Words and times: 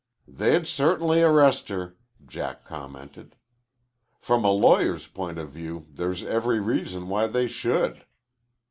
"They'd 0.27 0.65
certainly 0.65 1.21
arrest 1.21 1.69
her," 1.69 1.95
Jack 2.25 2.65
commented. 2.65 3.35
"From 4.19 4.43
a 4.43 4.49
lawyer's 4.49 5.05
point 5.05 5.37
of 5.37 5.51
view 5.51 5.85
there's 5.91 6.23
every 6.23 6.59
reason 6.59 7.07
why 7.07 7.27
they 7.27 7.45
should. 7.45 8.03